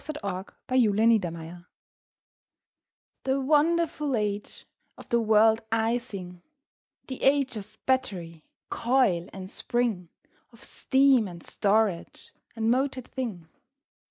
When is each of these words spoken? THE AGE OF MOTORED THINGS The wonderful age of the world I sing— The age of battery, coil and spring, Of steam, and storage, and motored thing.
THE 0.01 0.13
AGE 0.15 0.87
OF 0.87 0.95
MOTORED 0.95 1.21
THINGS 1.21 1.65
The 3.23 3.39
wonderful 3.39 4.15
age 4.15 4.65
of 4.97 5.09
the 5.09 5.21
world 5.21 5.61
I 5.71 5.99
sing— 5.99 6.41
The 7.07 7.21
age 7.21 7.55
of 7.55 7.77
battery, 7.85 8.43
coil 8.71 9.29
and 9.31 9.47
spring, 9.47 10.09
Of 10.51 10.63
steam, 10.63 11.27
and 11.27 11.43
storage, 11.43 12.33
and 12.55 12.71
motored 12.71 13.09
thing. 13.09 13.47